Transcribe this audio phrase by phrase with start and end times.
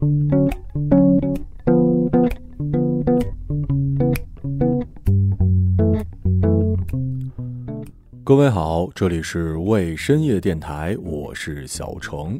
[0.00, 0.06] 各
[8.36, 12.38] 位好，这里是为深夜电台，我是小程。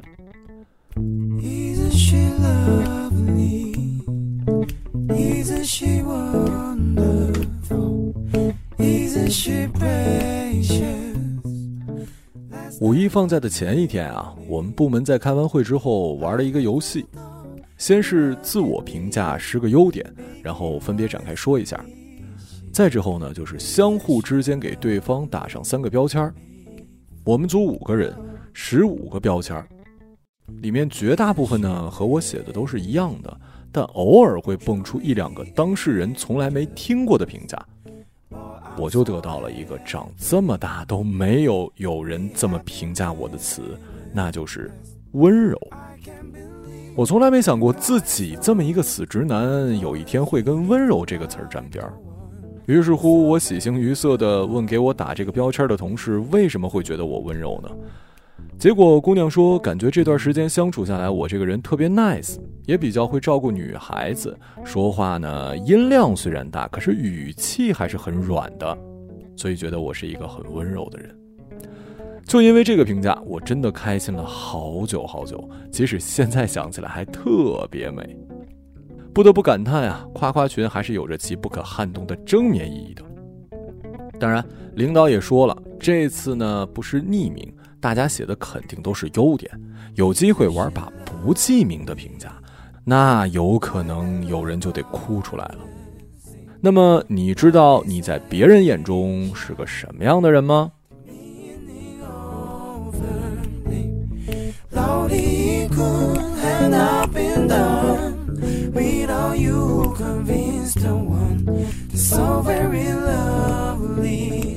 [12.81, 17.05] 五一放假的前一天啊，我们部门在开完会之后玩了一个游戏，
[17.79, 20.05] 先是自我评价十个优点，
[20.43, 21.83] 然后分别展开说一下。
[22.73, 26.35] 再之后呢，就是相互之间给对方打上三个标签儿
[27.25, 28.15] 我们组五个人，
[28.53, 29.67] 十五个标签儿
[30.61, 37.59] 里面绝大部分呢和我写的都是一样的，但偶尔会蹦出一两个当事人从来没听过的评价。
[38.77, 43.63] 我就得到了一个长这么大都没有有人这么评价我的词，
[44.13, 44.71] 那就是
[45.13, 45.59] 温柔。
[46.99, 51.95] 我从来没想过自己这么一个死直男，有一天会跟温柔这个词儿沾边儿。
[52.67, 57.71] 于是乎，我喜形于色地问给我打这个标签的同事：“为什么会觉得我温柔呢？”
[58.59, 64.37] 结果姑娘说：“感觉这段时间相处下来，我这个人特别 nice，也比较会照顾女孩子。
[64.65, 68.77] 说话呢，音量虽然大，可是语气还是很软的，
[69.37, 71.17] 所以觉得我是一个很温柔的人。”
[72.29, 78.15] 就因为这个评价，我真的开心了好久好久，即使现在想起来还特别美。
[79.15, 83.03] 不得不感叹啊，夸夸群还是有着其不可撼动的正面意义的。
[84.21, 89.51] 当然，领导也说了，这次呢不是匿名，大家写的肯定都是优点。
[89.95, 92.31] 有机会玩把不记名的评价，
[92.85, 95.59] 那有可能有人就得哭出来了。
[96.61, 100.71] 那么，你知道你在别人眼中是个什么样的人吗
[106.69, 111.45] when I've been done with all you convinced the one
[111.91, 114.48] it's so very lovely.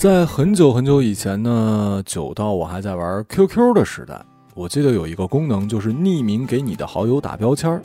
[0.00, 4.18] 在很久很久以前呢，久到我还在玩 QQ 的时代，
[4.54, 7.82] 我记得有一个功能就是匿名给你的好友打标签儿。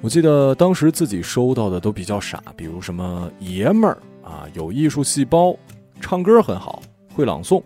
[0.00, 5.56] 我记得当时自己收到的都比较傻，比如什么爷们儿啊，有艺术细胞，
[6.00, 6.82] 唱歌很好，
[7.14, 7.62] 会朗诵，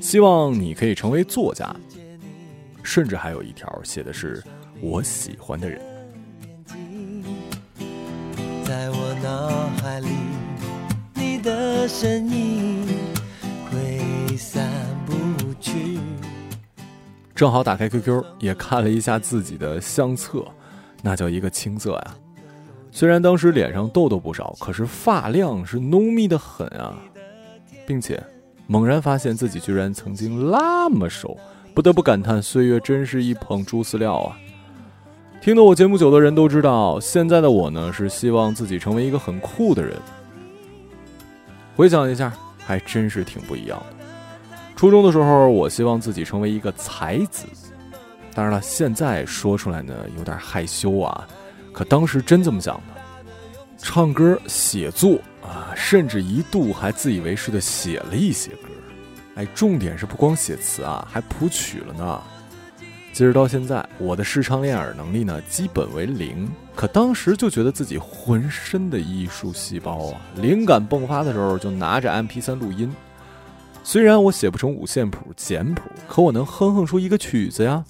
[0.00, 1.74] 希望你可以成为作家，
[2.84, 4.40] 甚至还有一条写的是
[4.80, 5.80] 我喜欢的人。
[8.64, 10.06] 在我脑海里，
[11.46, 12.84] 的身影。
[17.34, 20.42] 正好打开 QQ，也看了一下自己的相册，
[21.02, 22.16] 那叫一个青涩呀！
[22.90, 26.96] 虽然当时脸上痘痘不少，可是发量是浓密的很啊，
[27.86, 28.20] 并且
[28.66, 31.36] 猛然发现自己居然曾经那么瘦，
[31.74, 34.38] 不得不感叹岁月真是一捧猪饲料啊！
[35.42, 39.94] 听得我节目久的人都知道，现在的我呢是希望自己成为一个很酷的人。
[41.76, 44.06] 回想一下，还真是挺不一样的。
[44.74, 47.44] 初中的时候，我希望自己成为一个才子。
[48.34, 51.28] 当然了，现在说出来呢有点害羞啊，
[51.72, 52.82] 可当时真这么想的。
[53.76, 58.68] 唱歌、写作啊，甚至一度还自以为是的写了一些歌。
[59.34, 62.22] 哎，重点是不光写词啊，还谱曲了呢。
[63.16, 72.94] 其实到现在，我的视唱练耳能力呢基本为零，可当时就觉得自己浑身的艺术细胞啊，灵感迸发的时候就拿着 MP3 录音。
[73.82, 77.82] 虽然我写不成五线谱、简谱，可我能哼哼出一个曲子呀。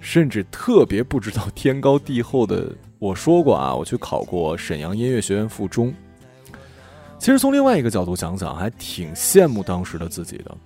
[0.00, 5.94] 甚至特别不知道天高地厚的我说过啊，我去考过沈阳音乐学院附中。
[7.18, 10.56] 其实从另外一个角度讲讲，还挺羡慕当时的自己的，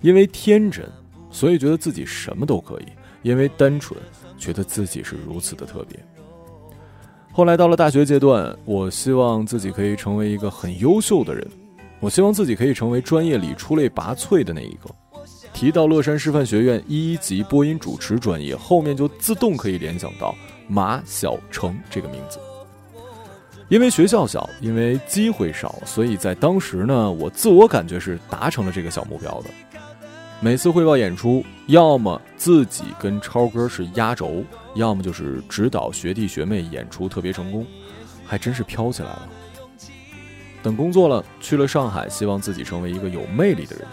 [0.00, 0.90] 因为天真，
[1.30, 2.86] 所以觉得自己什么都可以，
[3.22, 3.98] 因为单纯，
[4.38, 5.98] 觉得自己是如此的特别。
[7.32, 11.46] 后来到了大学阶段，我希望自己可以成为一个很优秀的人，
[12.00, 14.90] 我希望自己可以成为专业里出类拔萃的那一个。
[15.52, 20.34] 提到乐山师范学院一级播音主持专业，后面就自动可以联想到
[20.66, 22.38] 马晓成这个名字。
[23.68, 29.50] 因为学校小，因为机会少，所以在当时呢，我自我感觉是达成了这个小目标的。
[30.40, 34.44] 每次汇报演出，要么自己跟超哥是压轴，
[34.76, 37.66] 要么就是指导学弟学妹演出特别成功，
[38.24, 39.28] 还真是飘起来了。
[40.62, 43.84] 等工作了，去了上海，希望自己成为一个有魅力的人，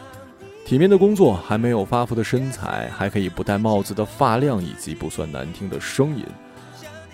[0.67, 6.23] 体面的工作，还没有发福的身材，还可以不戴帽子的发量，以及不算难听的声音。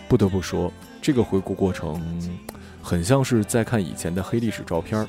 [0.09, 0.69] 不得不说，
[1.01, 2.01] 这个回顾过程，
[2.81, 5.07] 很像是在看以前的黑历史照片，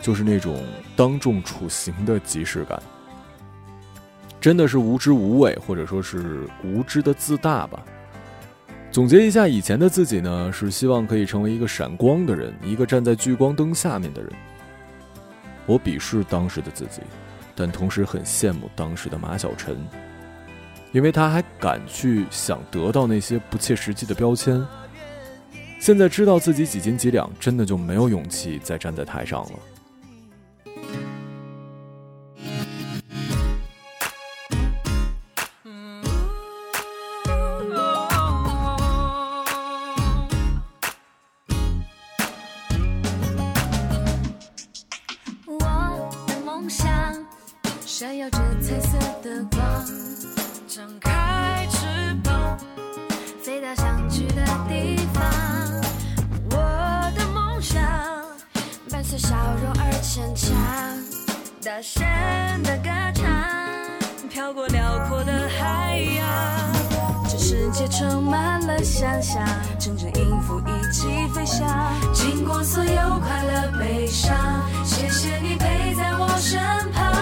[0.00, 0.64] 就是那种
[0.96, 2.82] 当众处刑的即视感。
[4.44, 7.82] 真的是无知无畏，或者说是无知的自大吧。
[8.90, 14.30] 总结一下，以前的自己呢，是希望可以成为一个闪光的人，一个站在聚光灯下面的人。
[15.64, 17.00] 我鄙视当时的自己，
[17.56, 19.78] 但同时很羡慕当时的马晓晨，
[20.92, 24.62] 因为他还敢去想得到那些不切实际的标签。
[25.80, 29.52] 现在知道自己几斤几两，真的就没有勇气再站在台上了。
[61.74, 62.04] 大声
[62.62, 63.26] 的歌唱，
[64.30, 66.24] 飘过辽阔的海洋。
[67.28, 69.44] 这世界充满了想象，
[69.80, 71.66] 乘着音符一起飞翔，
[72.12, 74.36] 经过所有快乐悲伤。
[74.84, 76.62] 谢谢你陪在我身
[76.92, 77.12] 旁。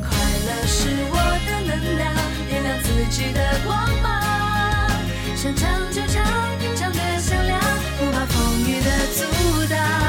[0.00, 0.08] 快
[0.46, 2.10] 乐是我的能量，
[2.48, 4.08] 点亮自己的光芒。
[5.36, 6.24] 想唱就唱，
[6.74, 7.60] 唱得响亮，
[7.98, 9.99] 不怕风雨的阻挡。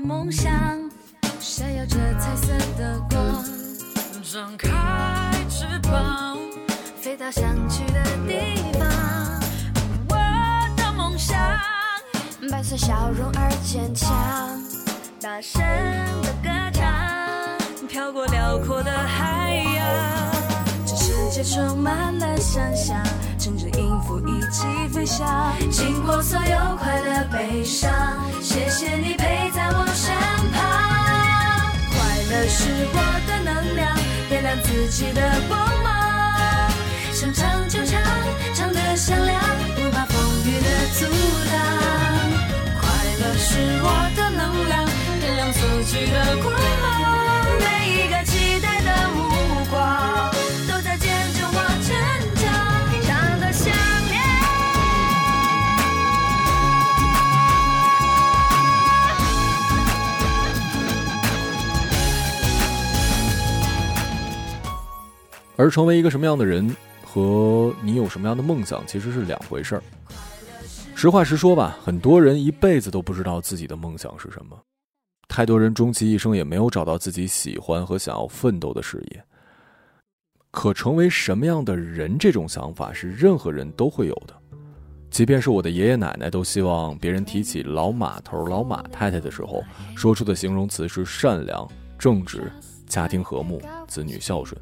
[0.00, 0.52] 梦想
[1.40, 3.44] 闪耀着彩色的光，
[4.22, 4.68] 张开
[5.48, 6.38] 翅膀。
[7.00, 8.88] 飞到想去的地方，
[10.08, 10.16] 我
[10.76, 11.38] 的梦想，
[12.50, 14.08] 伴随笑容而坚强，
[15.20, 15.62] 大声
[16.22, 20.37] 的歌唱，飘过辽阔的海洋。
[21.44, 23.00] 充满了想象，
[23.38, 27.90] 乘着音符一起飞翔，经过所有快乐悲伤。
[28.42, 30.14] 谢谢你陪在我身
[30.52, 30.60] 旁，
[31.90, 31.96] 快
[32.30, 33.96] 乐是我的能量，
[34.28, 36.70] 点亮自己的光芒。
[37.12, 38.00] 想唱就唱，
[38.54, 39.40] 唱得响亮，
[39.76, 41.06] 不怕风雨的阻
[41.50, 41.56] 挡。
[42.80, 42.88] 快
[43.20, 44.84] 乐是我的能量，
[45.20, 46.52] 点亮自己的光
[46.82, 47.17] 芒。
[65.58, 66.74] 而成为一个什么样的人？
[67.10, 69.82] 和你有什么样的梦想其实是两回事儿。
[70.94, 74.56] 实话实说吧，很多人一辈子都不知道自己的梦想是什么，
[75.26, 79.24] 太多人终其一生也没有找到自己喜欢和想要奋斗的事业。
[80.50, 84.34] 可成为什么样的人，这种想法是任何人都会有的。
[85.10, 89.64] 即便是我的爷爷奶奶，都希望别人提起老马头、老马太太的时候，
[89.96, 91.66] 说出的形容词是善良、
[91.98, 92.52] 正直、
[92.86, 94.60] 家庭和睦、子女孝顺。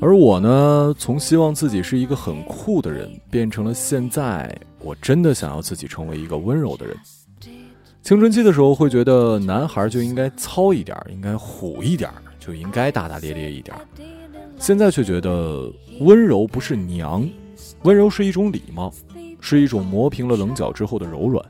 [0.00, 6.96] 而我呢，从希望自己是一个很酷的人，变成了现在我真的想要自己成为一个温柔的人。
[8.02, 12.10] 青春期的时候会觉得男孩就应该糙一点，应该虎一点，
[12.40, 13.76] 就应该大大咧咧一点。
[14.58, 17.24] 现在却觉得温柔不是娘，
[17.84, 18.92] 温柔是一种礼貌，
[19.40, 21.44] 是一种磨平了棱角之后的柔软。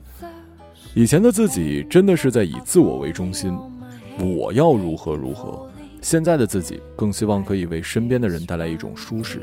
[0.94, 3.56] 以前的自己真的是在以自我为中心，
[4.18, 5.66] 我要如何如何。
[6.02, 9.40] 现在的自己更希望可以为身边的人带来一种舒适。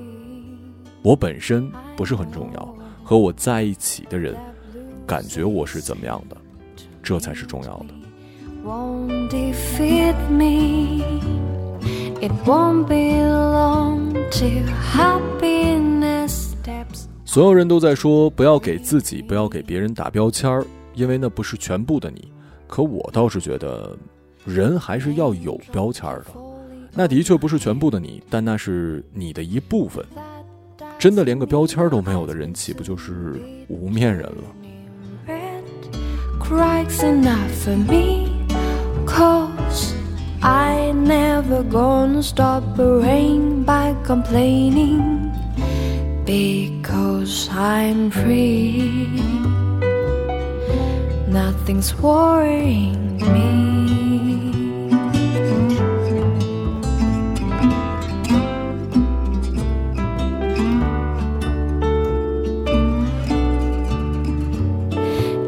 [1.02, 4.36] 我本身不是很重要，和我在一起的人
[5.08, 6.38] 感觉我是怎么样的，
[7.02, 7.86] 这才是重要的。
[8.64, 11.04] won't defeat me.
[12.22, 17.06] It won't be long till happiness steps.
[17.26, 20.66] 所有人都在说不要给自己、不要给别人打标签儿，
[21.00, 22.30] 因为那不是全部的你。
[22.68, 23.98] 可我倒是觉得，
[24.46, 26.26] 人还是要有标签的。
[26.94, 30.06] 那的确不是全部的你，但那是你的一部分。
[30.98, 33.40] 真的连个标签都没有的人，岂不就是
[33.70, 34.44] 无面人了
[46.26, 49.39] ？Because I'm free.
[51.70, 54.50] Nothing's worrying me.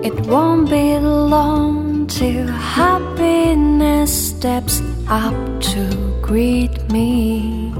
[0.03, 5.33] It won't be long till happiness steps up
[5.71, 5.81] to
[6.21, 7.73] greet me.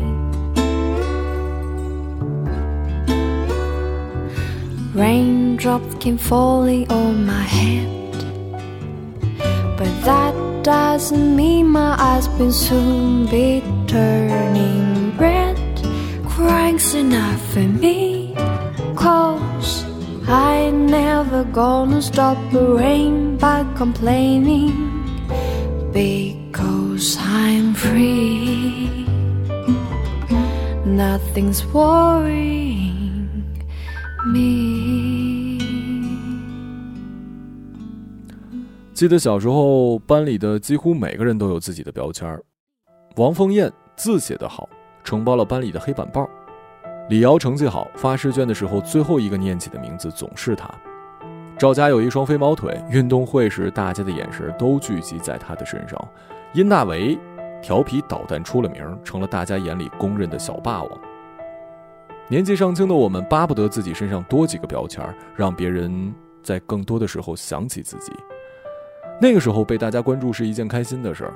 [4.96, 6.91] Raindrops came falling
[10.64, 15.58] doesn't mean my eyes will soon be turning red.
[16.28, 18.36] Crying's enough for me,
[18.96, 19.84] cause
[20.28, 24.74] I ain't never gonna stop the rain by complaining
[25.92, 29.06] because I'm free.
[30.86, 33.44] Nothing's worrying
[34.28, 35.11] me.
[39.02, 42.40] 记得小时候，班里的几乎每个人都有自己的标签儿。
[43.16, 44.70] 王凤燕字写得好，
[45.04, 46.24] 承包了班里的黑板报；
[47.10, 50.70] 李瑶成绩好，发试卷的时候最后一个念起的名字总是他。
[51.58, 56.00] 赵佳有一双飞毛腿，运动会时大家的眼神都聚集在他的身上。
[56.54, 57.18] 殷大为
[57.60, 61.02] 调皮捣蛋出了名，成了大家眼里公认的小霸王。
[62.28, 68.14] 年纪尚轻的我们，巴不得自己身上多几个标签儿，让别人在更多的时候想起自己。
[69.22, 71.34] 那个时候被大家关注是一件开心的事儿。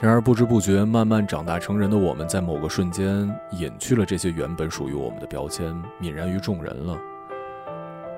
[0.00, 6.98] 然而不知不觉，慢慢长大成人的我们，在某个瞬间隐去了这些原本属于我们的标签，泯然于众人了。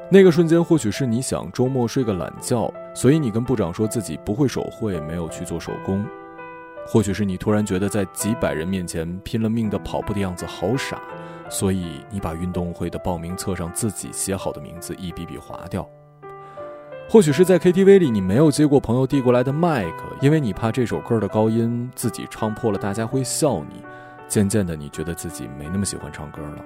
[0.09, 6.05] 那个瞬间，或许是你想周末睡个懒觉，所以你跟部长说自己不会手绘，没有去做手工；
[6.87, 11.01] 或许是你突然觉得在几百人面前拼了命的跑步的样子好傻，
[11.49, 15.85] 所以你把运动会的报名册上自己写好的名字一笔笔划掉。
[17.11, 23.83] 或许是在 KTV 里，你没有接过朋友递过来的麦克，因为你怕这首歌的高音自己唱破了，大家会笑你。
[24.29, 26.63] 渐渐的，你觉得自己没那么喜欢唱歌了。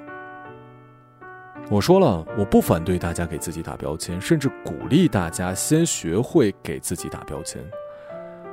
[1.70, 7.62] 我说了，我不反对大家给自己打标签，甚至鼓励大家先学会给自己打标签。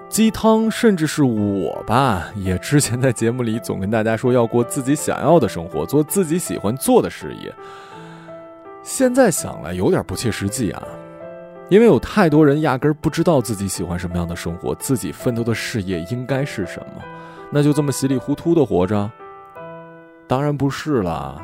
[0.10, 7.52] 鸡汤，甚至是我吧，也之前在节目里总跟大家说要过自己想要的生活，做自己喜欢做的事业。
[8.84, 10.88] 现在想来有点不切实际啊。
[11.70, 17.04] 因为有太多人压根儿不知道自己喜欢什么样的生活，自己奋斗的事业应该是什么，
[17.52, 19.10] 那就这么稀里糊涂的活着？
[20.28, 21.42] 当然不是啦。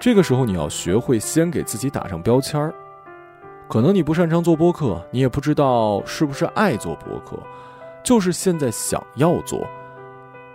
[0.00, 2.72] 这个时候你要学会先给自己打上标签儿。
[3.68, 7.36] 可能你不擅长做播客，你也不知道是不是爱做播客，
[8.04, 9.66] 就是现在想要做。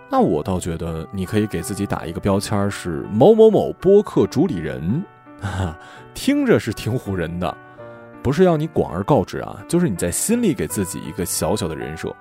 [0.10, 5.04] 那我倒觉得你可以给自己打一个标签儿，是某某某播客主理人，
[5.42, 5.78] 哈，
[6.14, 7.58] 听着是挺唬人的。
[8.22, 12.14] 不是要你广而告之啊，就是你在心里给自己一个小小的人设。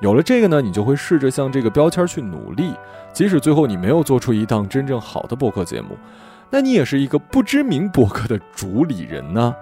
[0.00, 2.74] 有了这个呢，你就会试着向这个标签去努力。
[3.12, 5.96] 即使最后你没有做出一档真正好的播客节目，
[6.50, 9.54] 那你也是一个不知名播客的主理人呢，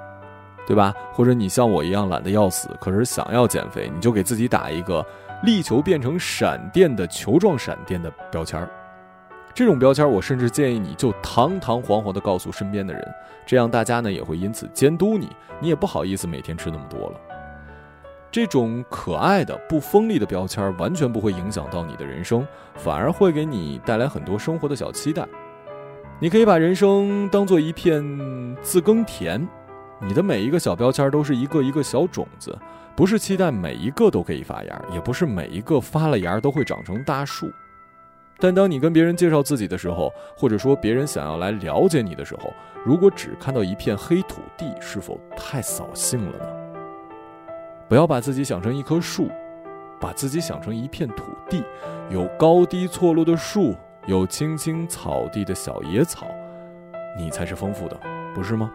[0.67, 0.95] 对吧？
[1.12, 5.05] 或者你像我一样懒得要死，可是想要减肥，你就给自己打一个
[5.43, 8.69] 力求变成闪电的球状闪电的标签儿。
[9.54, 13.06] 这种标签，我甚至建议你就堂堂皇皇地告诉身边的人，
[13.44, 15.28] 这样大家呢也会因此监督你，
[15.61, 17.21] 你也不好意思每天吃那么多了。
[18.30, 25.26] 这种可爱的、不锋利的标签，完全不会影响到你的人生，反而会给你带来很多生活的小期待。
[26.18, 28.02] 你可以把人生当做一片
[28.62, 29.47] 自耕田，
[30.00, 32.59] 你的每一个小标签都是一个一个小种子，
[32.97, 37.52] 不是期待每一个都可以发芽，也不是每一个发了芽都会长成大树。
[38.42, 42.52] 但当你跟别人介绍自己的时候，或者说别人想要来了解你的时候，
[42.84, 46.46] 如果只看到一片黑土地，是否太扫兴了呢？
[47.88, 49.30] 不要把自己想成一棵树，
[50.00, 51.62] 把自己想成一片土地，
[52.11, 56.26] 有高低错落的树，有青青草地的小野草，
[57.16, 57.96] 你才是丰富的，
[58.34, 58.72] 不是吗？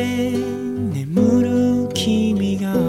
[0.00, 2.87] 眠る君が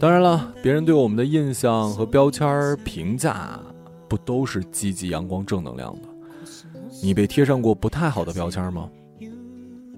[0.00, 3.60] 当然了，别人对我们的印象和标签评价，
[4.08, 6.08] 不都是积极、阳光、正能量的？
[7.00, 8.88] 你被贴上过不太好的标签吗？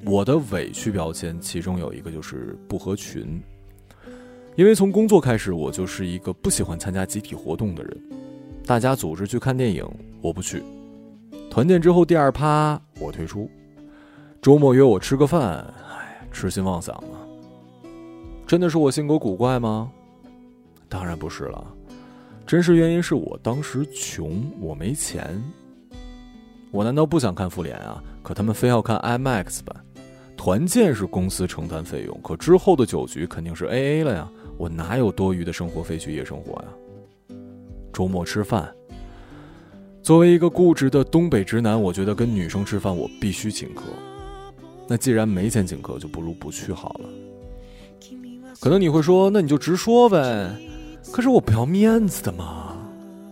[0.07, 3.41] 我的委屈标签，其中有一个就是不合群。
[4.55, 8.03] 因为从工作开始，我就是一个不喜欢参加集体活动的人。
[8.67, 9.85] 大家组织去看电影，
[10.21, 10.61] 我不去；
[11.51, 13.49] 团建之后第二趴，我退出；
[14.43, 17.27] 周末约我吃个饭，哎，痴心妄想了。
[18.47, 19.91] 真的是我性格古怪吗？
[20.89, 21.67] 当然不是了，
[22.47, 25.43] 真实原因是我当时穷，我没钱。
[26.71, 28.03] 我难道不想看复联啊？
[28.23, 29.75] 可他们非要看 IMAX 版。
[30.45, 34.31] 团建是公司承担费用，可之后的酒局肯定是 AA 了呀。
[34.59, 37.39] 我哪有多余的生活费去夜生活呀？
[37.95, 38.71] 周末吃饭，
[40.03, 43.85] 作为一个固执的东北直男，我觉得跟女生吃饭我必须请客。
[44.87, 47.09] 那既然没钱请客，就不如不去好了。
[48.61, 50.55] 可能你会说，那你就直说呗。
[51.11, 52.77] 可是我不要面子的嘛。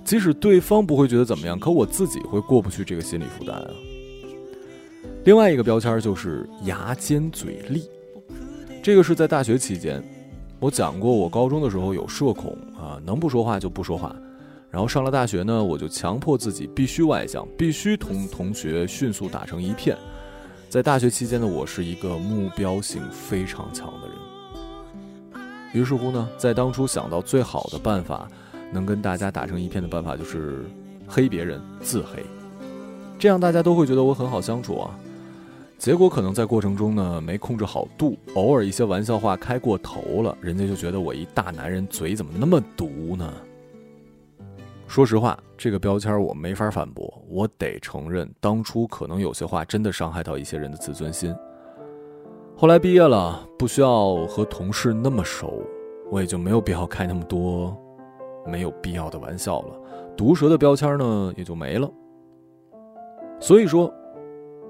[0.03, 3.71] 即使对方不会觉得怎么样，可我自己会过不去这个心理负担啊。
[5.25, 7.89] 另外一个标签就是牙尖嘴利，
[8.83, 10.03] 这个是在大学期间，
[10.59, 14.17] 我讲过，我高中的时候有社恐啊，能不说话就不说话。
[14.69, 19.97] 然后上了大学呢，我就强迫自己必须外向，必须同 同学迅速打成一片。
[20.69, 25.45] 在大学期间的我是一个目标性非常强的人。
[25.73, 28.29] 于是乎呢，在当初想到最好的办法，
[28.73, 30.65] 能跟大家打成一片的办法，就是
[31.07, 32.25] 黑别人，自黑，
[33.21, 34.91] 这样大家都会觉得我很好相处啊。
[35.83, 43.35] 结果可能在过程中呢，没控制好度，偶尔一些玩笑话开过头了，人家就觉得我一大男人嘴怎么那么毒呢？
[44.87, 51.35] 说实话，这个标签我没法反驳，我得承认，当初可能有些话真的伤害到一些人的自尊心。
[52.57, 55.65] 后来毕业了，不需要和同事那么熟，
[56.13, 57.77] 我也就没有必要开那么多
[58.47, 59.75] 没有必要的玩笑了。
[60.17, 61.91] 毒舌的标签呢，也就没了。
[63.41, 63.93] 所以说，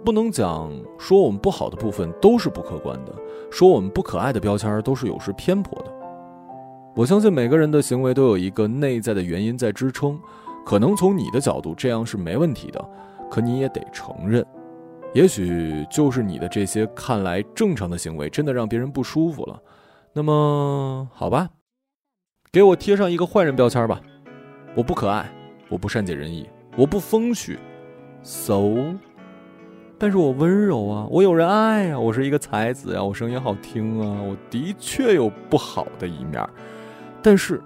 [0.04, 3.14] 不能讲说我们不好的部分都是不客观的，
[3.50, 5.92] 说我们不可爱的标签都是有失偏颇的。
[6.94, 10.20] 我相信每个人的行为都有一个内在的原因在支撑，
[10.66, 12.84] 可能从你的角度这样是没问题的，
[13.30, 14.44] 可你也得承认。
[15.14, 19.62] 也许就是你的这些看来正常的行为，真的让别人不舒服了。
[20.12, 21.48] 那么，好吧，
[22.50, 24.00] 给我贴上一个坏人标签吧。
[24.74, 25.30] 我不可爱，
[25.68, 27.58] 我不善解人意，我不风趣
[28.22, 28.62] ，so，
[30.02, 36.44] 但是我温柔啊，我有人爱啊，我是一个才子啊，我声音好听啊，我的确有不好的一面，
[37.22, 37.62] 但是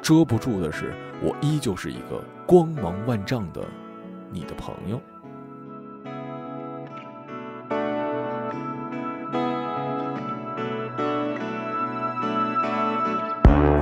[0.00, 3.60] 遮不住的是，我依旧是一个光芒万丈的
[4.32, 4.98] 你的朋友。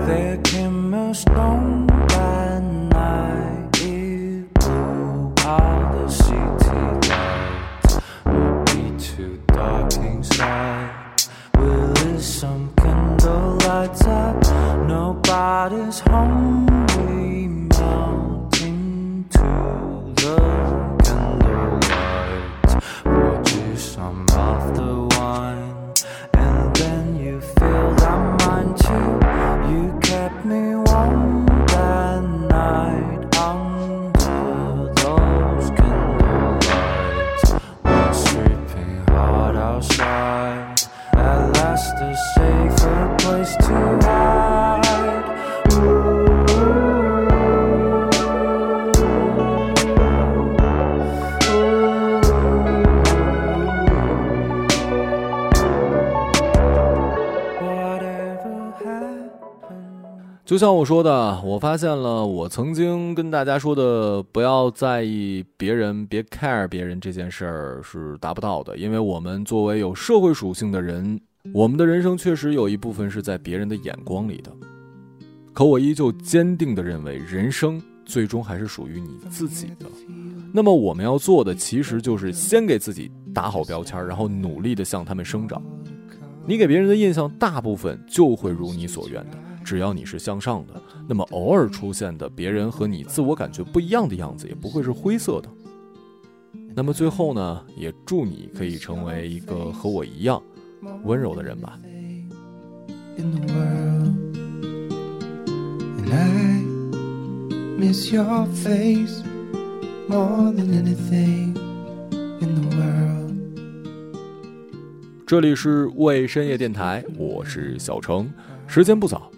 [0.09, 1.87] There came a storm
[13.87, 14.37] what's up.
[14.89, 16.36] Nobody's home.
[60.47, 71.21] 就像我说的我发现了我曾经跟大家说的不要在意别人别 care 别人这件事儿是达不到的因为我们作为有社会属性的人
[71.53, 74.53] 我们的人生确实有一部分是在别人的眼光里的。
[75.53, 79.87] 可我依旧坚定地认为，人生最终还是属于你自己的。
[80.53, 85.63] 那么我们要做的，其实就是先给自己打好标签，然后努力地向他们生长。
[86.47, 89.39] 你给别人的印象，大部分就会如你所愿的。
[89.65, 95.49] 只要你是向上的，那么偶尔出现的别人和你自我感觉不一样的样子，也不会是灰色的。
[96.75, 100.41] 那么最后呢，也祝你可以成为一个和我一样
[101.05, 101.79] 温柔的人吧。
[115.27, 118.33] 这里是为深夜电台，我是小程，
[118.67, 119.31] 时间不早。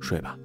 [0.00, 0.36] 睡吧。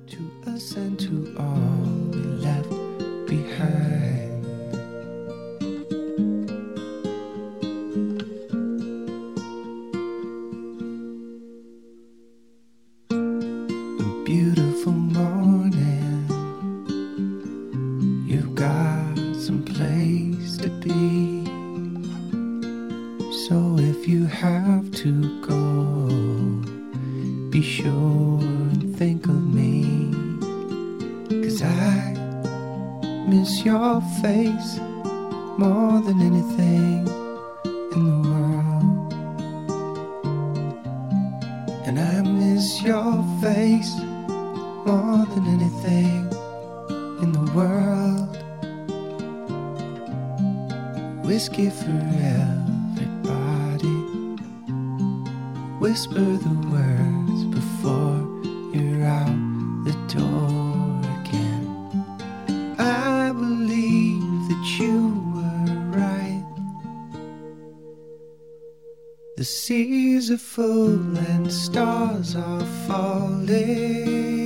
[69.69, 74.38] Seas are full and stars are falling.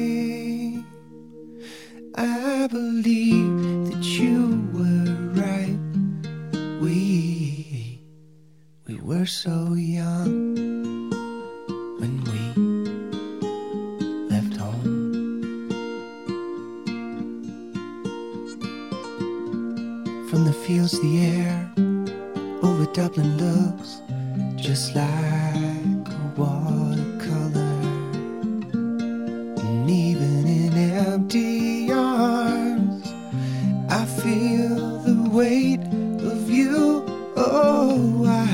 [35.43, 35.83] Weight
[36.31, 37.03] of you.
[37.35, 38.47] Oh, I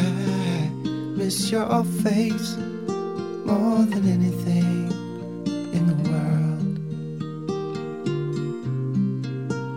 [1.19, 2.57] miss your face
[3.45, 4.91] more than anything
[5.77, 6.73] in the world.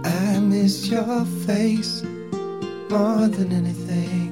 [0.07, 2.03] I miss your face
[2.95, 4.31] more than anything.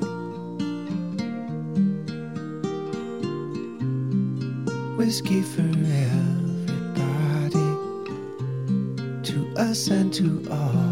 [4.97, 5.71] whiskey for
[6.12, 7.71] everybody,
[9.29, 10.89] to us and to all.